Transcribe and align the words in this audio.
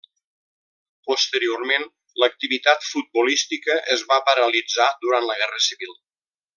Posteriorment, 1.09 1.85
l'activitat 2.23 2.89
futbolística 2.93 3.79
es 3.97 4.09
va 4.15 4.21
paralitzar 4.31 4.93
durant 5.07 5.33
la 5.33 5.41
guerra 5.45 5.67
civil. 5.71 5.99